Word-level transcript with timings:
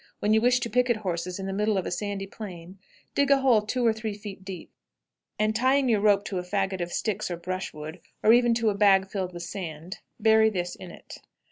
When 0.17 0.33
you 0.33 0.41
wish 0.41 0.59
to 0.61 0.69
picket 0.71 0.95
horses 0.97 1.37
in 1.37 1.45
the 1.45 1.53
middle 1.53 1.77
of 1.77 1.85
a 1.85 1.91
sandy 1.91 2.25
plain, 2.25 2.79
dig 3.13 3.29
a 3.29 3.37
hole 3.37 3.61
two 3.61 3.85
or 3.85 3.93
three 3.93 4.15
feet 4.17 4.43
deep, 4.43 4.71
and, 5.37 5.55
tying 5.55 5.87
your 5.89 6.01
rope 6.01 6.25
to 6.25 6.39
a 6.39 6.43
fagot 6.43 6.81
of 6.81 6.91
sticks 6.91 7.29
or 7.29 7.37
brushwood, 7.37 8.01
or 8.23 8.33
even 8.33 8.55
to 8.55 8.71
a 8.71 8.75
bag 8.75 9.07
filled 9.07 9.31
with 9.31 9.43
sand, 9.43 9.97
bury 10.19 10.49
this 10.49 10.73
in 10.73 10.89
it." 10.89 11.17